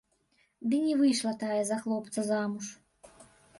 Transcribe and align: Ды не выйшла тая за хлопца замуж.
Ды 0.71 0.79
не 0.85 0.95
выйшла 1.01 1.33
тая 1.45 1.59
за 1.69 1.79
хлопца 1.83 2.27
замуж. 2.33 2.73